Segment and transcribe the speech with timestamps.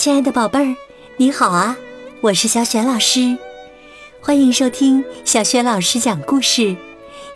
[0.00, 0.76] 亲爱的宝贝儿，
[1.18, 1.76] 你好啊！
[2.22, 3.36] 我是小雪老师，
[4.22, 6.74] 欢迎收听小雪老师讲故事，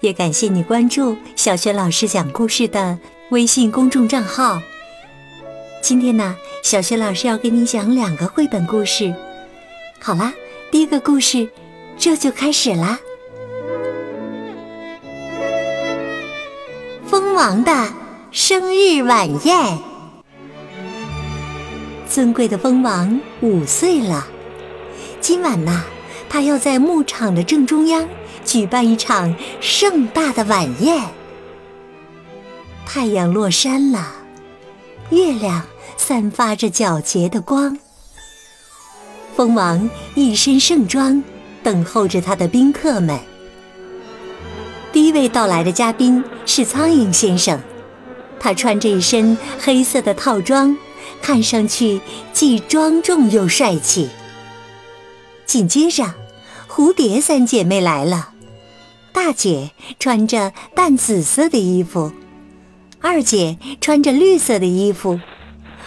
[0.00, 2.98] 也感谢你关注小雪老师讲故事的
[3.28, 4.62] 微信公众账号。
[5.82, 9.14] 今天呢，小雪老师要给你讲两个绘本故事。
[10.00, 10.32] 好啦，
[10.70, 11.46] 第一个故事
[11.98, 12.98] 这就开始啦。
[17.06, 17.92] 蜂王的
[18.30, 19.78] 生日晚宴，
[22.14, 24.28] 尊贵的蜂王五岁了。
[25.20, 25.82] 今晚呢，
[26.28, 28.08] 他要在牧场的正中央
[28.44, 31.02] 举办一场盛大的晚宴。
[32.86, 34.12] 太阳落山了，
[35.10, 35.62] 月亮。
[35.96, 37.78] 散发着皎洁的光，
[39.34, 41.22] 蜂王一身盛装，
[41.62, 43.18] 等候着他的宾客们。
[44.92, 47.58] 第一位到来的嘉宾是苍蝇先生，
[48.38, 50.76] 他穿着一身黑色的套装，
[51.22, 52.00] 看上去
[52.32, 54.08] 既庄重又帅气。
[55.46, 56.14] 紧接着，
[56.68, 58.30] 蝴蝶三姐妹来了，
[59.12, 62.12] 大姐穿着淡紫色的衣服，
[63.00, 65.20] 二姐穿着绿色的衣服。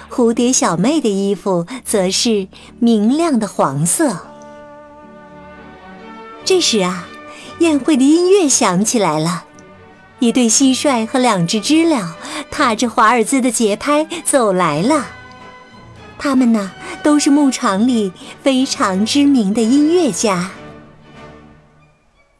[0.09, 2.47] 蝴蝶小妹的衣服则是
[2.79, 4.25] 明亮的黄色。
[6.45, 7.05] 这时啊，
[7.59, 9.46] 宴会的音乐响起来了，
[10.19, 12.17] 一对蟋蟀和两只知了
[12.49, 15.05] 踏着华尔兹的节拍走来了。
[16.17, 16.71] 他们呢，
[17.03, 20.51] 都是牧场里非常知名的音乐家。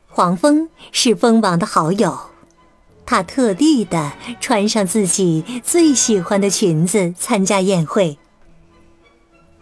[0.08, 2.18] 黄蜂是蜂王的好友。
[3.06, 8.18] 他特地的穿上自己最喜欢的裙子参加宴会。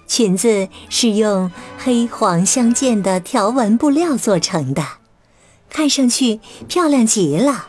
[0.08, 4.84] 裙子是用黑黄相间的条纹布料做成的，
[5.70, 7.68] 看上去漂亮极了。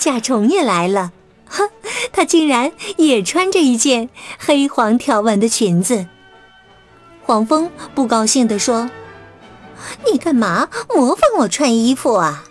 [0.00, 1.12] 甲虫也来了，
[1.46, 1.68] 哼，
[2.10, 6.06] 它竟然也穿着一件黑黄条纹的裙子。
[7.22, 8.90] 黄蜂不高兴地说
[10.10, 12.44] ：“你干嘛模仿我穿衣服啊？”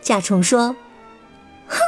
[0.00, 0.76] 甲虫说
[1.66, 1.78] ：“哼，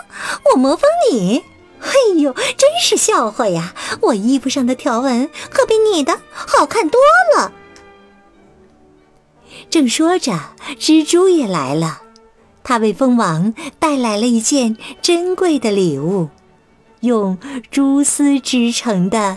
[0.51, 1.45] 我模仿你？
[1.81, 3.73] 哎呦，真是笑话呀！
[4.01, 7.01] 我衣服上的条纹可比你的好看多
[7.37, 7.53] 了。”
[9.71, 10.33] 正说着，
[10.79, 12.01] 蜘蛛也来了，
[12.65, 16.31] 他为蜂王带来了一件珍贵的礼物——
[17.01, 17.39] 用
[17.71, 19.37] 蛛丝织成的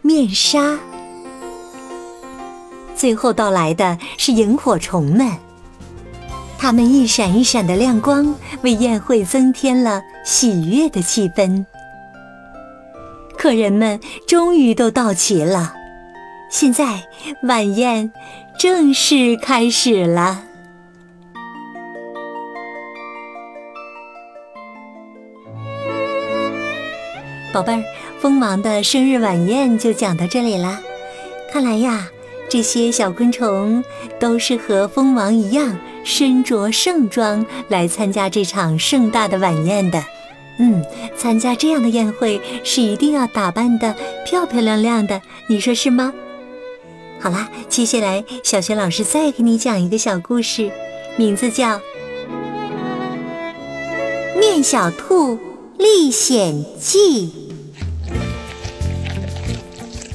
[0.00, 0.78] 面纱。
[2.94, 5.36] 最后到来的是萤火虫们。
[6.56, 11.64] 它们一闪一闪的亮光，为宴会增添了喜悦的气氛。
[13.36, 15.74] 客人们终于都到齐了，
[16.50, 17.04] 现在
[17.44, 18.12] 晚宴
[18.58, 20.42] 正式开始了。
[27.58, 27.82] 宝贝儿，
[28.20, 30.80] 蜂王的生日晚宴就讲到这里啦。
[31.52, 32.08] 看来呀。
[32.48, 33.84] 这些小昆虫
[34.18, 40.02] 都是和蜂王一样身着盛装来参加这场盛大的晚宴的。
[40.58, 40.82] 嗯，
[41.14, 43.94] 参加这样的宴会是一定要打扮的
[44.24, 46.14] 漂漂亮亮的，你说是吗？
[47.20, 50.70] 好啦，接下来小学老师再给你讲一个小故事，
[51.18, 51.74] 名字叫
[54.38, 55.38] 《面小兔
[55.76, 57.26] 历险记》。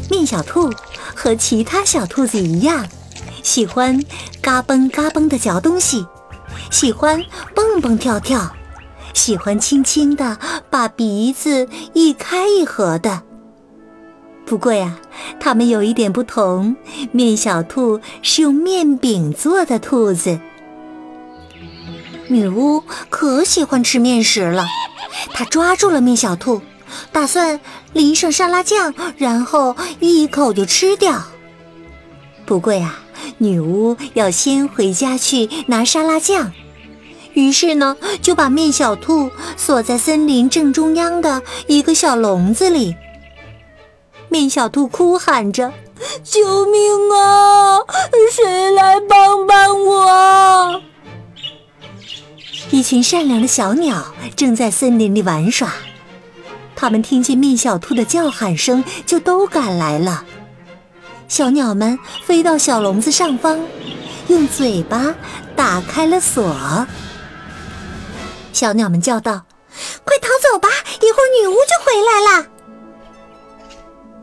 [0.09, 0.71] 面小兔。
[1.15, 2.87] 和其他小兔子一样，
[3.43, 4.03] 喜欢
[4.41, 6.05] 嘎嘣嘎嘣的嚼东西，
[6.71, 8.51] 喜欢蹦蹦跳跳，
[9.13, 10.37] 喜欢轻轻的
[10.69, 13.21] 把鼻子一开一合的。
[14.45, 14.97] 不过呀，
[15.39, 16.75] 它们有一点不同：
[17.11, 20.39] 面小兔是用面饼做的兔子。
[22.27, 24.65] 女巫可喜欢吃面食了，
[25.31, 26.61] 她抓住了面小兔。
[27.11, 27.59] 打算
[27.93, 31.21] 淋上沙拉酱，然后一口就吃掉。
[32.45, 32.99] 不过呀，
[33.37, 36.51] 女巫要先回家去拿沙拉酱，
[37.33, 42.95] 于是呢，就把面小兔锁在森林正中央的一个小笼子里。
[44.29, 45.71] 面小兔哭喊着
[46.23, 47.79] ：“救命啊！
[48.31, 50.81] 谁来帮帮我？”
[52.71, 55.71] 一群善良的小鸟正在森林里玩耍。
[56.83, 60.25] 他们听见面小兔的叫喊声，就都赶来了。
[61.29, 63.57] 小鸟们飞到小笼子上方，
[64.27, 65.15] 用嘴巴
[65.55, 66.85] 打开了锁。
[68.51, 69.43] 小鸟们叫道
[70.03, 70.67] ：“快逃走吧，
[71.01, 72.47] 一会儿女巫就回来了。”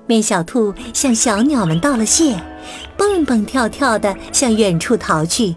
[0.06, 2.38] 面小兔向小鸟们道了谢，
[2.94, 5.56] 蹦蹦跳跳地向远处逃去。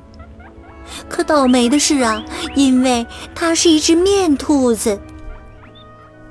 [1.09, 2.23] 可倒霉的是啊，
[2.55, 3.05] 因为
[3.35, 4.97] 它是一只面兔子。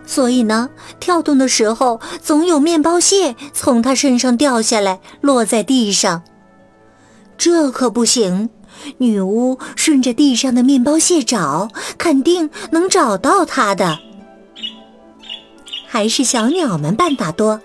[0.04, 0.68] 所以呢，
[1.00, 6.22] 跳动的时候总有面包屑从它身上掉下来，落在地上。
[7.38, 8.50] 这可不行！
[8.98, 11.68] 女巫顺着地上的面包屑找，
[11.98, 13.98] 肯定能找到它的。
[15.86, 17.60] 还是小鸟们办法多，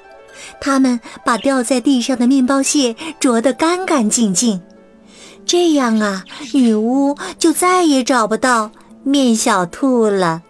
[0.59, 4.61] 它们把掉在地上的面包屑啄得干干净净。
[5.45, 6.23] 这样啊，
[6.53, 8.71] 女巫就再也找不到
[9.03, 10.43] 面小兔了。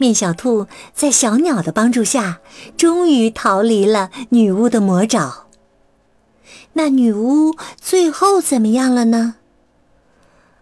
[0.00, 2.40] 面小兔在小鸟的帮助下，
[2.74, 5.46] 终于逃离了女巫的魔爪。
[6.72, 9.34] 那女巫最后怎么样了呢？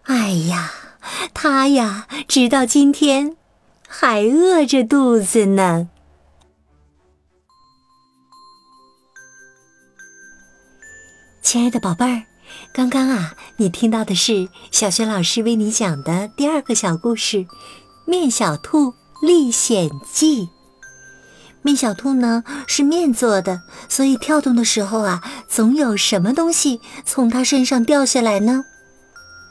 [0.03, 0.71] 哎呀，
[1.33, 3.37] 她呀，直到今天
[3.87, 5.87] 还饿着肚子呢。
[11.41, 12.23] 亲爱的宝贝儿。
[12.73, 17.37] 刚刚啊，你听到的是小学老师为你讲的第二个小故事
[18.05, 20.43] 《面小兔历险记》。
[21.61, 28.63] 面小兔呢是面做的，所以跳动的时候啊，总有什么东西从它身上掉下来呢？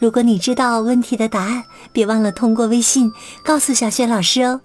[0.00, 3.12] 如果你知道问题的答案，别忘了通过微信
[3.44, 4.60] 告诉小雪老师哦。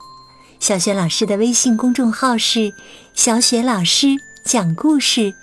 [0.60, 2.74] 小雪老师的微信公众号是
[3.14, 4.16] “小雪老师
[4.46, 5.34] 讲故事”。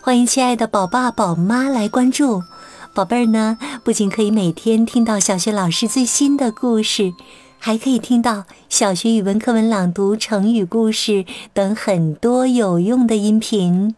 [0.00, 2.44] 欢迎亲爱的宝爸宝妈来关注，
[2.94, 7.12] 宝贝儿呢，不仅可以每天听到小雪老师最新的故事，
[7.62, 13.94] 还可以听到小学语文课文朗读、成语故事等很多有用的音频，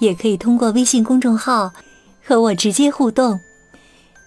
[0.00, 1.72] 也可以通过微信公众号
[2.22, 3.40] 和我直接互动。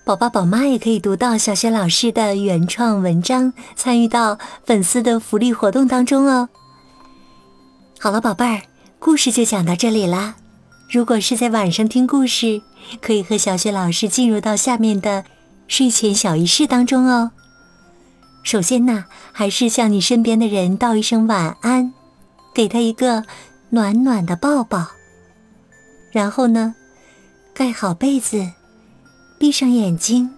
[0.03, 6.49] 宝爸宝妈也可以读到小学老师的原创文章，参与到粉丝的福利活动当中哦。
[7.99, 8.63] 好了，宝贝儿，
[8.97, 10.33] 故事就讲到这里啦。
[10.89, 12.63] 如果是在晚上听故事，
[12.99, 15.25] 可以和小雪老师进入到下面的
[15.67, 17.29] 睡前小仪式当中哦。
[18.43, 21.93] 首先呢，还是向你身边的人道一声晚安，
[22.53, 23.23] 给他一个
[23.69, 24.87] 暖暖的抱抱。
[26.11, 26.75] 然后呢，
[27.53, 28.51] 盖好被子，
[29.39, 30.31] 闭上眼睛，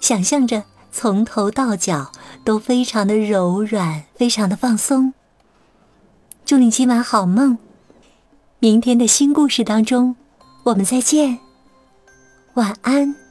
[0.00, 2.12] 想象着从头到脚
[2.44, 5.12] 都非常的柔软，非常的放松。
[6.44, 7.58] 祝你今晚好梦。
[8.58, 10.16] 明天的新故事当中，
[10.62, 11.38] 我们再见，
[12.54, 13.25] 晚安。